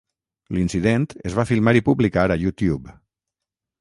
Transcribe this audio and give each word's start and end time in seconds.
L'incident 0.57 1.05
es 1.31 1.37
va 1.41 1.45
filmar 1.49 1.75
i 1.81 1.85
publicar 1.91 2.27
a 2.29 2.39
YouTube. 2.45 2.95